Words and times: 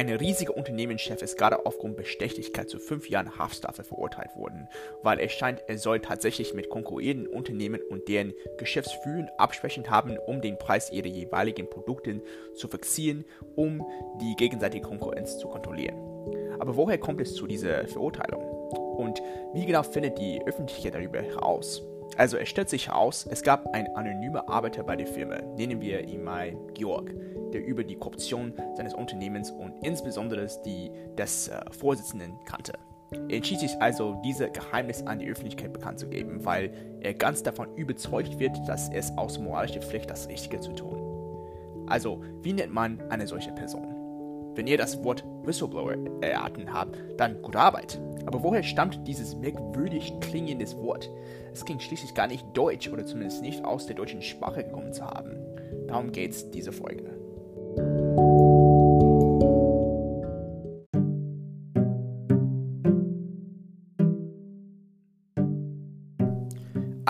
Ein 0.00 0.08
riesiger 0.08 0.56
Unternehmenschef 0.56 1.20
ist 1.20 1.36
gerade 1.36 1.66
aufgrund 1.66 1.98
Bestechlichkeit 1.98 2.70
zu 2.70 2.78
fünf 2.78 3.10
Jahren 3.10 3.36
Haftstrafe 3.36 3.84
verurteilt 3.84 4.34
worden, 4.34 4.66
weil 5.02 5.20
es 5.20 5.30
scheint, 5.30 5.62
er 5.66 5.76
soll 5.76 6.00
tatsächlich 6.00 6.54
mit 6.54 6.70
konkurrierenden 6.70 7.26
Unternehmen 7.26 7.82
und 7.90 8.08
deren 8.08 8.32
Geschäftsführern 8.56 9.28
absprechend 9.36 9.90
haben, 9.90 10.16
um 10.16 10.40
den 10.40 10.56
Preis 10.56 10.90
ihrer 10.90 11.08
jeweiligen 11.08 11.68
Produkte 11.68 12.22
zu 12.54 12.66
fixieren, 12.68 13.26
um 13.56 13.84
die 14.22 14.36
gegenseitige 14.36 14.86
Konkurrenz 14.86 15.36
zu 15.36 15.48
kontrollieren. 15.48 15.96
Aber 16.58 16.76
woher 16.76 16.96
kommt 16.96 17.20
es 17.20 17.34
zu 17.34 17.46
dieser 17.46 17.86
Verurteilung? 17.86 18.40
Und 18.96 19.20
wie 19.52 19.66
genau 19.66 19.82
findet 19.82 20.16
die 20.16 20.40
Öffentlichkeit 20.46 20.94
darüber 20.94 21.20
heraus? 21.20 21.82
Also 22.16 22.38
es 22.38 22.48
stellt 22.48 22.70
sich 22.70 22.88
heraus, 22.88 23.26
es 23.30 23.42
gab 23.42 23.74
einen 23.74 23.94
anonymen 23.94 24.48
Arbeiter 24.48 24.82
bei 24.82 24.96
der 24.96 25.06
Firma, 25.06 25.42
nennen 25.56 25.82
wir 25.82 26.00
ihn 26.00 26.24
mal 26.24 26.56
Georg, 26.72 27.14
der 27.50 27.64
über 27.64 27.84
die 27.84 27.96
Korruption 27.96 28.52
seines 28.74 28.94
Unternehmens 28.94 29.50
und 29.50 29.74
insbesondere 29.82 30.46
die 30.64 30.90
des 31.16 31.48
äh, 31.48 31.60
Vorsitzenden 31.70 32.38
kannte. 32.44 32.72
Er 33.12 33.36
entschied 33.36 33.58
sich 33.58 33.80
also, 33.80 34.20
dieses 34.24 34.52
Geheimnis 34.52 35.02
an 35.02 35.18
die 35.18 35.28
Öffentlichkeit 35.28 35.72
bekannt 35.72 35.98
zu 35.98 36.08
geben, 36.08 36.44
weil 36.44 36.72
er 37.00 37.14
ganz 37.14 37.42
davon 37.42 37.74
überzeugt 37.76 38.38
wird, 38.38 38.56
dass 38.68 38.88
es 38.90 39.16
aus 39.18 39.38
moralischer 39.38 39.82
Pflicht 39.82 40.08
das 40.10 40.28
Richtige 40.28 40.60
zu 40.60 40.72
tun. 40.72 41.86
Also, 41.88 42.22
wie 42.42 42.52
nennt 42.52 42.72
man 42.72 43.00
eine 43.10 43.26
solche 43.26 43.50
Person? 43.50 43.96
Wenn 44.54 44.66
ihr 44.66 44.78
das 44.78 45.02
Wort 45.02 45.24
Whistleblower 45.44 45.96
erraten 46.20 46.72
habt, 46.72 46.98
dann 47.16 47.40
gute 47.42 47.58
Arbeit. 47.58 48.00
Aber 48.26 48.42
woher 48.42 48.62
stammt 48.62 49.06
dieses 49.06 49.34
merkwürdig 49.36 50.12
klingendes 50.20 50.76
Wort? 50.76 51.10
Es 51.52 51.64
klingt 51.64 51.82
schließlich 51.82 52.14
gar 52.14 52.26
nicht 52.26 52.46
deutsch 52.54 52.88
oder 52.88 53.04
zumindest 53.04 53.42
nicht 53.42 53.64
aus 53.64 53.86
der 53.86 53.96
deutschen 53.96 54.22
Sprache 54.22 54.62
gekommen 54.62 54.92
zu 54.92 55.04
haben. 55.04 55.36
Darum 55.88 56.12
geht's 56.12 56.50
diese 56.50 56.72
Folge. 56.72 57.19
Thank 57.76 58.18
you 58.18 58.29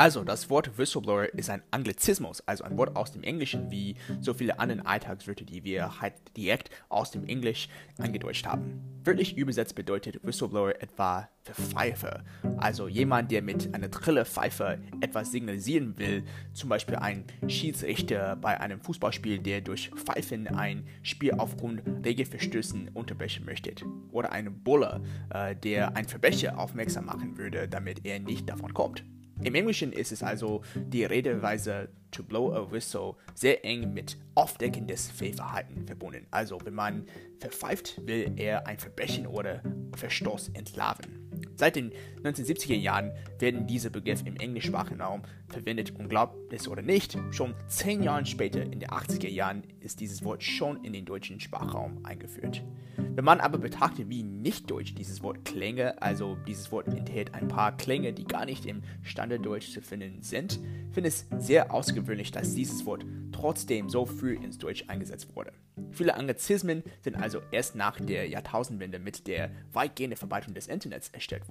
Also, 0.01 0.25
das 0.25 0.49
Wort 0.49 0.79
Whistleblower 0.79 1.27
ist 1.35 1.51
ein 1.51 1.63
Anglizismus, 1.73 2.41
also 2.47 2.65
ein 2.65 2.79
Wort 2.79 2.97
aus 2.97 3.13
dem 3.13 3.23
Englischen, 3.23 3.71
wie 3.71 3.97
so 4.23 4.33
viele 4.33 4.59
andere 4.59 4.87
Alltagswörter, 4.87 5.45
die 5.45 5.63
wir 5.63 6.01
halt 6.01 6.15
direkt 6.39 6.71
aus 6.89 7.11
dem 7.11 7.27
Englisch 7.27 7.69
angedeutscht 7.99 8.47
haben. 8.47 8.81
Wörtlich 9.05 9.37
übersetzt 9.37 9.75
bedeutet 9.75 10.19
Whistleblower 10.25 10.71
etwa 10.81 11.29
Verpfeifer, 11.43 12.25
also 12.57 12.89
jemand, 12.89 13.31
der 13.31 13.43
mit 13.43 13.75
einer 13.75 13.91
Trillerpfeife 13.91 14.79
etwas 15.03 15.33
signalisieren 15.33 15.99
will, 15.99 16.25
zum 16.55 16.71
Beispiel 16.71 16.97
ein 16.97 17.27
Schiedsrichter 17.47 18.37
bei 18.37 18.59
einem 18.59 18.81
Fußballspiel, 18.81 19.41
der 19.41 19.61
durch 19.61 19.91
Pfeifen 19.91 20.49
ein 20.49 20.87
Spiel 21.03 21.35
aufgrund 21.35 21.83
Regelverstößen 22.07 22.89
unterbrechen 22.95 23.45
möchte, 23.45 23.75
oder 24.13 24.33
ein 24.33 24.63
Buller, 24.63 25.03
äh, 25.29 25.55
der 25.55 25.95
ein 25.95 26.09
Verbrecher 26.09 26.59
aufmerksam 26.59 27.05
machen 27.05 27.37
würde, 27.37 27.69
damit 27.69 28.07
er 28.07 28.19
nicht 28.19 28.49
davon 28.49 28.73
kommt. 28.73 29.05
Im 29.43 29.55
Englischen 29.55 29.93
ist 29.95 30.13
es 30.13 30.23
also 30.23 30.61
die 30.75 31.05
Redeweise 31.05 31.89
to 32.11 32.23
blow 32.23 32.53
a 32.53 32.71
whistle 32.71 33.15
sehr 33.35 33.65
eng 33.65 33.95
mit 33.95 34.19
aufdeckendes 34.35 35.11
Fehlverhalten 35.11 35.87
verbunden. 35.87 36.27
Also 36.31 36.59
wenn 36.65 36.75
man 36.75 37.07
verpfeift, 37.39 38.07
will 38.07 38.35
er 38.37 38.67
ein 38.67 38.79
Verbrechen 38.79 39.27
oder 39.27 39.63
Verstoß 39.97 40.51
entlarven. 40.51 41.31
Seit 41.61 41.77
den 41.77 41.93
1970er 42.23 42.75
Jahren 42.75 43.13
werden 43.39 43.67
diese 43.67 43.91
Begriffe 43.91 44.27
im 44.27 44.37
englischsprachigen 44.37 45.03
Raum 45.03 45.21
verwendet 45.49 45.93
und 45.99 46.09
glaubt 46.09 46.55
es 46.55 46.67
oder 46.67 46.81
nicht, 46.81 47.19
schon 47.33 47.55
zehn 47.69 48.03
Jahre 48.03 48.25
später, 48.25 48.63
in 48.63 48.81
den 48.81 48.89
80er 48.89 49.29
Jahren, 49.29 49.65
ist 49.81 50.01
dieses 50.01 50.25
Wort 50.25 50.43
schon 50.43 50.83
in 50.83 50.95
den 50.95 51.05
deutschen 51.05 51.39
Sprachraum 51.39 52.03
eingeführt. 52.03 52.63
Wenn 52.97 53.27
man 53.27 53.41
aber 53.41 53.59
betrachtet, 53.59 54.09
wie 54.09 54.23
nicht 54.23 54.71
deutsch 54.71 54.95
dieses 54.95 55.23
Wort 55.23 55.45
klänge, 55.45 56.01
also 56.01 56.39
dieses 56.47 56.73
Wort 56.73 56.89
enthält 56.89 57.35
ein 57.35 57.49
paar 57.49 57.77
Klänge, 57.77 58.15
die 58.15 58.25
gar 58.25 58.47
nicht 58.47 58.65
im 58.65 58.83
Standarddeutsch 59.03 59.71
zu 59.71 59.83
finden 59.83 60.23
sind, 60.23 60.59
finde 60.93 61.09
es 61.09 61.27
sehr 61.37 61.75
ausgewöhnlich, 61.75 62.31
dass 62.31 62.55
dieses 62.55 62.87
Wort 62.87 63.05
trotzdem 63.33 63.91
so 63.91 64.07
früh 64.07 64.35
ins 64.35 64.57
Deutsch 64.57 64.85
eingesetzt 64.89 65.37
wurde. 65.37 65.53
Viele 65.91 66.15
Anglizismen 66.15 66.83
sind 67.03 67.17
also 67.17 67.41
erst 67.51 67.75
nach 67.75 67.99
der 68.01 68.29
Jahrtausendwende 68.29 68.99
mit 68.99 69.27
der 69.27 69.51
weitgehenden 69.73 70.17
Verbreitung 70.17 70.55
des 70.55 70.67
Internets 70.67 71.09
erstellt 71.09 71.49
worden. 71.49 71.50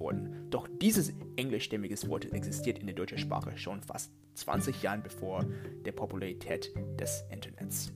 Doch 0.50 0.66
dieses 0.80 1.12
englischstämmige 1.36 1.96
Wort 2.08 2.32
existiert 2.32 2.78
in 2.78 2.86
der 2.86 2.96
deutschen 2.96 3.18
Sprache 3.18 3.56
schon 3.56 3.82
fast 3.82 4.10
20 4.34 4.82
Jahre 4.82 5.00
bevor 5.00 5.44
der 5.84 5.92
Popularität 5.92 6.72
des 6.98 7.24
Internets. 7.30 7.92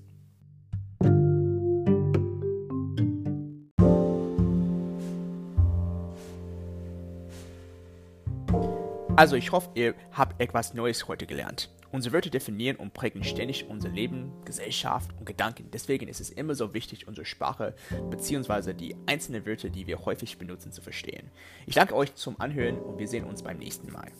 Also 9.16 9.36
ich 9.36 9.52
hoffe, 9.52 9.70
ihr 9.74 9.94
habt 10.12 10.40
etwas 10.40 10.74
Neues 10.74 11.06
heute 11.06 11.26
gelernt. 11.26 11.70
Unsere 11.94 12.12
Wörter 12.12 12.30
definieren 12.30 12.74
und 12.74 12.92
prägen 12.92 13.22
ständig 13.22 13.66
unser 13.68 13.88
Leben, 13.88 14.32
Gesellschaft 14.44 15.12
und 15.16 15.26
Gedanken. 15.26 15.70
Deswegen 15.72 16.08
ist 16.08 16.20
es 16.20 16.28
immer 16.28 16.56
so 16.56 16.74
wichtig, 16.74 17.06
unsere 17.06 17.24
Sprache 17.24 17.72
bzw. 18.10 18.74
die 18.74 18.96
einzelnen 19.06 19.46
Wörter, 19.46 19.68
die 19.68 19.86
wir 19.86 20.04
häufig 20.04 20.36
benutzen, 20.36 20.72
zu 20.72 20.82
verstehen. 20.82 21.30
Ich 21.66 21.76
danke 21.76 21.94
euch 21.94 22.12
zum 22.16 22.40
Anhören 22.40 22.80
und 22.80 22.98
wir 22.98 23.06
sehen 23.06 23.22
uns 23.22 23.44
beim 23.44 23.58
nächsten 23.58 23.92
Mal. 23.92 24.10